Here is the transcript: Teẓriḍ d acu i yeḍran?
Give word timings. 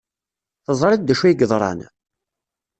Teẓriḍ 0.65 1.01
d 1.03 1.09
acu 1.13 1.23
i 1.27 1.31
yeḍran? 1.39 1.79